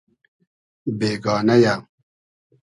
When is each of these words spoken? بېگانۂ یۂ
بېگانۂ 0.97 1.55
یۂ 1.63 1.73